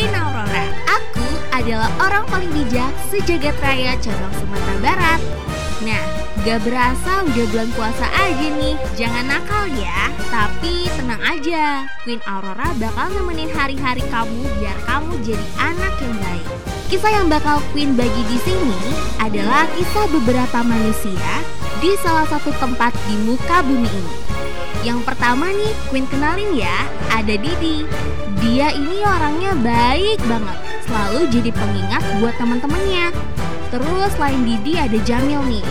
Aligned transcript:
Queen 0.00 0.16
Aurora. 0.16 0.64
Aku 0.96 1.28
adalah 1.52 1.92
orang 2.00 2.24
paling 2.32 2.48
bijak 2.56 2.88
sejagat 3.12 3.52
raya 3.60 3.92
cabang 4.00 4.32
Sumatera 4.32 4.76
Barat. 4.80 5.20
Nah, 5.84 6.00
gak 6.40 6.64
berasa 6.64 7.20
udah 7.20 7.46
bulan 7.52 7.68
puasa 7.76 8.08
aja 8.08 8.48
nih. 8.48 8.80
Jangan 8.96 9.28
nakal 9.28 9.68
ya. 9.76 10.08
Tapi 10.32 10.88
tenang 10.96 11.20
aja, 11.20 11.84
Queen 12.08 12.16
Aurora 12.24 12.72
bakal 12.80 13.12
nemenin 13.12 13.52
hari-hari 13.52 14.00
kamu 14.08 14.40
biar 14.56 14.80
kamu 14.88 15.20
jadi 15.20 15.46
anak 15.60 15.92
yang 16.00 16.16
baik. 16.16 16.48
Kisah 16.88 17.12
yang 17.20 17.28
bakal 17.28 17.60
Queen 17.76 17.92
bagi 17.92 18.24
di 18.24 18.40
sini 18.40 18.80
adalah 19.20 19.68
kisah 19.76 20.08
beberapa 20.16 20.64
manusia 20.64 21.44
di 21.84 21.92
salah 22.00 22.24
satu 22.24 22.56
tempat 22.56 22.96
di 23.04 23.20
muka 23.28 23.60
bumi 23.60 23.84
ini. 23.84 24.29
Yang 24.80 25.00
pertama 25.04 25.52
nih, 25.52 25.72
Queen 25.92 26.08
kenalin 26.08 26.56
ya, 26.56 26.88
ada 27.12 27.34
Didi. 27.36 27.84
Dia 28.40 28.72
ini 28.72 29.04
orangnya 29.04 29.52
baik 29.60 30.24
banget, 30.24 30.58
selalu 30.88 31.28
jadi 31.28 31.50
pengingat 31.52 32.02
buat 32.16 32.32
teman-temannya. 32.40 33.12
Terus 33.68 34.10
selain 34.16 34.40
Didi 34.42 34.80
ada 34.80 34.98
Jamil 35.04 35.44
nih. 35.44 35.66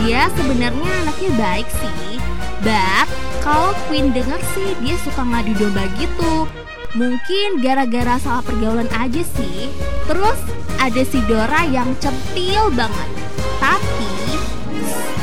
Dia 0.00 0.30
sebenarnya 0.38 0.90
anaknya 1.02 1.30
baik 1.34 1.68
sih. 1.68 2.22
But 2.62 3.10
kalau 3.42 3.74
Queen 3.90 4.14
denger 4.14 4.38
sih 4.54 4.78
dia 4.78 4.94
suka 5.02 5.26
ngadu 5.26 5.58
domba 5.58 5.82
gitu. 5.98 6.46
Mungkin 6.94 7.58
gara-gara 7.58 8.16
salah 8.22 8.46
pergaulan 8.46 8.88
aja 8.94 9.26
sih. 9.26 9.66
Terus 10.06 10.38
ada 10.78 11.02
si 11.02 11.18
Dora 11.26 11.66
yang 11.66 11.90
centil 11.98 12.70
banget. 12.70 13.21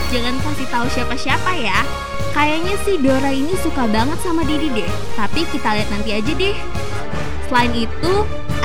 Jangan 0.10 0.36
kasih 0.42 0.68
tahu 0.74 0.86
siapa-siapa 0.90 1.52
ya. 1.62 1.80
Kayaknya 2.34 2.76
si 2.82 2.98
Dora 2.98 3.30
ini 3.30 3.54
suka 3.62 3.86
banget 3.86 4.18
sama 4.26 4.42
Didi 4.42 4.74
deh. 4.74 4.92
Tapi 5.14 5.46
kita 5.54 5.78
lihat 5.78 5.90
nanti 5.94 6.10
aja 6.18 6.34
deh. 6.34 6.58
Selain 7.46 7.74
itu, 7.74 8.14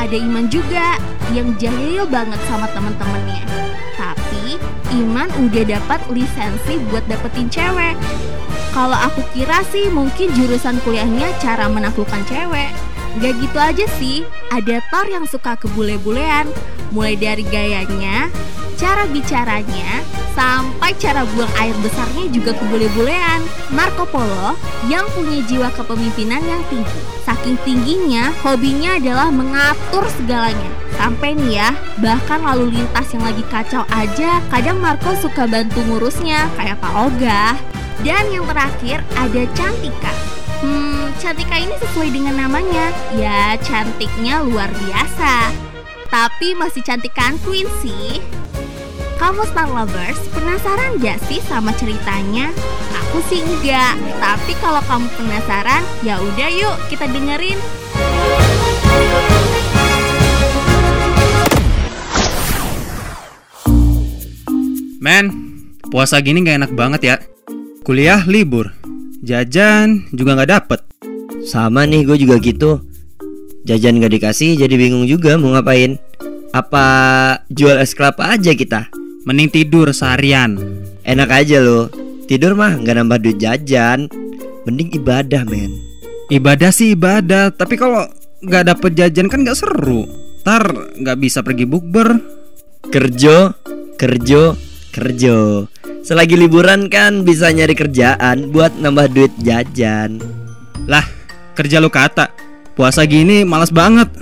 ada 0.01 0.17
Iman 0.17 0.49
juga 0.49 0.97
yang 1.37 1.53
jahil 1.61 2.09
banget 2.09 2.41
sama 2.49 2.65
temen-temennya. 2.73 3.45
Tapi 3.97 4.57
Iman 4.97 5.29
udah 5.37 5.65
dapat 5.69 6.01
lisensi 6.13 6.81
buat 6.89 7.05
dapetin 7.09 7.53
cewek. 7.53 7.97
Kalau 8.73 8.97
aku 8.97 9.23
kira 9.37 9.63
sih 9.69 9.87
mungkin 9.93 10.33
jurusan 10.35 10.81
kuliahnya 10.83 11.31
cara 11.45 11.69
menaklukkan 11.69 12.25
cewek. 12.27 12.73
Gak 13.23 13.35
gitu 13.39 13.59
aja 13.61 13.87
sih, 14.01 14.27
ada 14.51 14.83
Thor 14.91 15.07
yang 15.07 15.29
suka 15.31 15.55
kebule-bulean. 15.61 16.51
Mulai 16.91 17.15
dari 17.15 17.47
gayanya, 17.47 18.27
cara 18.75 19.07
bicaranya, 19.07 20.03
sampai 20.35 20.93
cara 20.99 21.23
buang 21.33 21.51
air 21.63 21.75
besarnya 21.81 22.27
juga 22.29 22.53
kebule-bulean. 22.59 23.41
Marco 23.73 24.05
Polo 24.11 24.59
yang 24.91 25.07
punya 25.15 25.41
jiwa 25.47 25.71
kepemimpinan 25.73 26.43
yang 26.45 26.63
tinggi. 26.69 27.01
Saking 27.25 27.57
tingginya, 27.65 28.35
hobinya 28.45 29.01
adalah 29.01 29.33
mengatur 29.33 30.05
segalanya. 30.21 30.71
Sampai 31.01 31.33
nih 31.35 31.59
ya, 31.59 31.71
bahkan 31.99 32.45
lalu 32.45 32.79
lintas 32.79 33.09
yang 33.17 33.25
lagi 33.25 33.43
kacau 33.49 33.83
aja, 33.89 34.45
kadang 34.53 34.79
Marco 34.79 35.17
suka 35.17 35.49
bantu 35.49 35.81
ngurusnya, 35.89 36.47
kayak 36.61 36.79
Pak 36.85 36.93
Oga. 36.93 37.57
Dan 38.05 38.29
yang 38.29 38.45
terakhir 38.45 39.01
ada 39.17 39.43
Cantika. 39.57 40.13
Hmm, 40.61 41.09
Cantika 41.17 41.57
ini 41.57 41.75
sesuai 41.81 42.13
dengan 42.13 42.37
namanya, 42.37 42.93
ya 43.17 43.57
cantiknya 43.65 44.45
luar 44.45 44.69
biasa. 44.69 45.51
Tapi 46.13 46.55
masih 46.55 46.85
cantikan 46.85 47.41
Queen 47.43 47.67
sih. 47.83 48.44
Kamu 49.25 49.41
Star 49.49 49.73
Lovers 49.73 50.21
penasaran 50.37 51.01
gak 51.01 51.17
sih 51.33 51.41
sama 51.49 51.73
ceritanya? 51.81 52.53
Aku 52.93 53.25
sih 53.25 53.41
enggak, 53.41 53.97
tapi 54.21 54.53
kalau 54.61 54.85
kamu 54.85 55.09
penasaran, 55.17 55.81
ya 56.05 56.21
udah 56.21 56.51
yuk 56.53 56.77
kita 56.93 57.09
dengerin. 57.09 57.57
Men, 65.01 65.33
puasa 65.89 66.21
gini 66.21 66.45
gak 66.45 66.61
enak 66.61 66.73
banget 66.77 67.01
ya. 67.01 67.17
Kuliah 67.81 68.21
libur, 68.29 68.77
jajan 69.25 70.05
juga 70.13 70.37
gak 70.37 70.53
dapet. 70.53 70.81
Sama 71.49 71.89
nih 71.89 72.05
gue 72.05 72.21
juga 72.21 72.37
gitu 72.45 72.85
Jajan 73.65 74.05
gak 74.05 74.13
dikasih 74.21 74.61
jadi 74.61 74.75
bingung 74.81 75.05
juga 75.05 75.37
mau 75.37 75.53
ngapain 75.53 76.01
Apa 76.57 76.85
jual 77.53 77.85
es 77.85 77.93
kelapa 77.93 78.33
aja 78.33 78.57
kita 78.57 79.04
Mending 79.25 79.49
tidur 79.49 79.89
seharian. 79.97 80.61
Enak 81.01 81.33
aja 81.33 81.61
loh 81.61 81.89
Tidur 82.29 82.53
mah 82.57 82.77
gak 82.81 82.97
nambah 82.97 83.21
duit 83.21 83.37
jajan 83.37 84.09
Mending 84.65 84.93
ibadah 84.97 85.45
men 85.49 85.77
Ibadah 86.33 86.73
sih 86.73 86.97
ibadah, 86.97 87.53
tapi 87.53 87.77
kalau 87.77 88.05
gak 88.45 88.65
dapet 88.65 88.97
jajan 88.97 89.29
kan 89.29 89.45
gak 89.45 89.61
seru. 89.61 90.09
Ntar 90.45 90.93
gak 91.01 91.21
bisa 91.21 91.45
pergi 91.45 91.69
bukber. 91.69 92.17
Kerjo, 92.89 93.53
kerjo, 93.97 94.57
kerjo 94.93 95.69
Selagi 96.05 96.37
liburan 96.37 96.93
kan 96.93 97.25
bisa 97.25 97.49
nyari 97.49 97.73
kerjaan 97.73 98.53
buat 98.53 98.77
nambah 98.77 99.09
duit 99.09 99.33
jajan 99.41 100.21
Lah, 100.85 101.05
kerja 101.57 101.81
lu 101.81 101.89
kata. 101.89 102.29
Puasa 102.77 103.09
gini 103.09 103.41
malas 103.45 103.73
banget. 103.73 104.13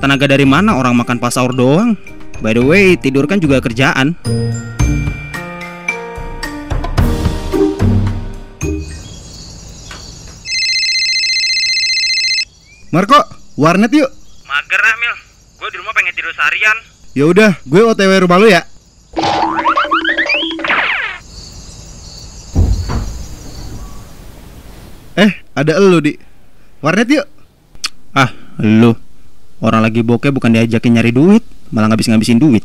Tenaga 0.00 0.24
dari 0.24 0.48
mana 0.48 0.80
orang 0.80 0.96
makan 0.96 1.20
pas 1.20 1.36
sahur 1.36 1.52
doang? 1.52 2.15
By 2.44 2.52
the 2.52 2.60
way, 2.60 3.00
tidur 3.00 3.24
kan 3.24 3.40
juga 3.40 3.64
kerjaan. 3.64 4.12
Marco, 12.92 13.20
warnet 13.56 13.92
yuk. 13.92 14.08
Mager 14.44 14.80
ah, 14.84 14.96
Mil. 15.00 15.14
Gue 15.60 15.68
di 15.72 15.76
rumah 15.80 15.92
pengen 15.96 16.12
tidur 16.12 16.32
seharian. 16.36 16.76
Ya 17.16 17.24
udah, 17.24 17.56
gue 17.64 17.80
OTW 17.80 18.28
rumah 18.28 18.36
lu 18.36 18.48
ya. 18.52 18.64
Eh, 25.16 25.32
ada 25.56 25.72
elu 25.80 25.98
di. 26.04 26.12
Warnet 26.84 27.08
yuk. 27.08 27.26
Ah, 28.12 28.28
lu. 28.60 28.92
Orang 29.64 29.80
lagi 29.80 30.04
bokeh 30.04 30.28
bukan 30.28 30.52
diajakin 30.52 31.00
nyari 31.00 31.16
duit, 31.16 31.40
malah 31.74 31.92
ngabis-ngabisin 31.92 32.38
duit. 32.38 32.64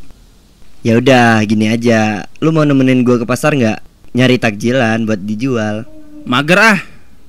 Ya 0.82 0.98
udah 0.98 1.46
gini 1.46 1.70
aja 1.70 2.26
Lu 2.42 2.50
mau 2.50 2.66
nemenin 2.66 3.06
gue 3.06 3.22
ke 3.22 3.26
pasar 3.26 3.54
nggak? 3.54 3.86
Nyari 4.18 4.42
takjilan 4.42 5.06
buat 5.06 5.22
dijual 5.22 5.86
Mager 6.26 6.58
ah. 6.58 6.80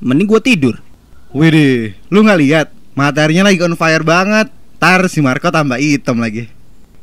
Mending 0.02 0.26
gue 0.26 0.40
tidur. 0.42 0.74
Widih, 1.30 1.94
lu 2.10 2.26
nggak 2.26 2.40
lihat? 2.42 2.66
Materinya 2.98 3.48
lagi 3.48 3.62
on 3.62 3.78
fire 3.78 4.02
banget. 4.02 4.50
Tar 4.82 5.06
si 5.06 5.22
Marco 5.22 5.46
tambah 5.48 5.78
hitam 5.78 6.18
lagi. 6.18 6.50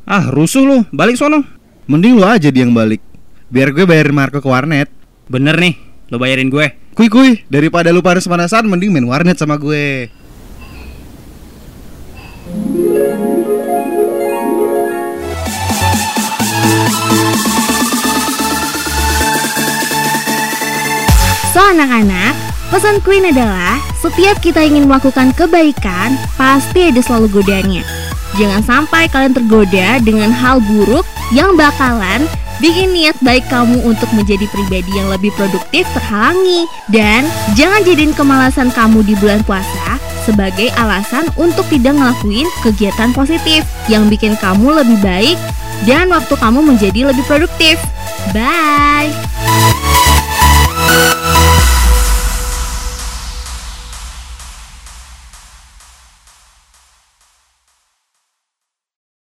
Ah, 0.04 0.28
rusuh 0.28 0.62
lu. 0.62 0.78
Balik 0.92 1.16
sono. 1.16 1.40
Mending 1.88 2.20
lu 2.20 2.28
aja 2.28 2.52
dia 2.52 2.62
yang 2.62 2.76
balik. 2.76 3.00
Biar 3.48 3.72
gue 3.72 3.88
bayarin 3.88 4.14
Marco 4.14 4.38
ke 4.38 4.46
warnet. 4.46 4.92
Bener 5.26 5.56
nih, 5.58 5.74
lo 6.12 6.20
bayarin 6.20 6.52
gue. 6.52 6.76
Kuy 6.94 7.08
kuy, 7.08 7.42
daripada 7.48 7.88
lu 7.90 8.04
panas-panasan 8.04 8.68
mending 8.68 8.92
main 8.92 9.06
warnet 9.08 9.40
sama 9.40 9.56
gue. 9.56 10.12
Anak-anak, 21.70 22.34
pesan 22.74 22.98
Queen 23.06 23.30
adalah 23.30 23.78
setiap 24.02 24.42
kita 24.42 24.58
ingin 24.66 24.90
melakukan 24.90 25.30
kebaikan, 25.38 26.18
pasti 26.34 26.90
ada 26.90 26.98
selalu 26.98 27.40
godaannya. 27.40 27.86
Jangan 28.38 28.62
sampai 28.62 29.06
kalian 29.10 29.34
tergoda 29.34 29.98
dengan 30.02 30.30
hal 30.30 30.62
buruk 30.62 31.06
yang 31.30 31.54
bakalan 31.54 32.26
bikin 32.58 32.92
niat 32.92 33.16
baik 33.22 33.46
kamu 33.48 33.80
untuk 33.86 34.06
menjadi 34.14 34.46
pribadi 34.50 34.90
yang 34.94 35.08
lebih 35.10 35.30
produktif 35.34 35.86
terhalangi. 35.94 36.66
Dan 36.90 37.26
jangan 37.54 37.82
jadiin 37.86 38.14
kemalasan 38.14 38.70
kamu 38.74 39.06
di 39.06 39.14
bulan 39.18 39.42
puasa 39.46 39.98
sebagai 40.26 40.68
alasan 40.76 41.26
untuk 41.38 41.64
tidak 41.72 41.96
ngelakuin 41.96 42.46
kegiatan 42.62 43.10
positif 43.16 43.64
yang 43.88 44.06
bikin 44.06 44.36
kamu 44.38 44.84
lebih 44.84 44.98
baik 45.00 45.38
dan 45.88 46.12
waktu 46.12 46.34
kamu 46.36 46.60
menjadi 46.60 47.08
lebih 47.08 47.24
produktif. 47.24 47.80
Bye! 48.36 49.29